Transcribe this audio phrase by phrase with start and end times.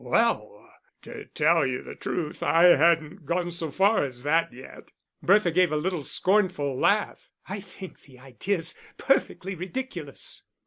[0.03, 0.67] "Well,
[1.03, 5.71] to tell you the truth, I hadn't gone so far as that yet." Bertha gave
[5.71, 7.29] a little scornful laugh.
[7.47, 10.41] "I think the idea is perfectly ridiculous."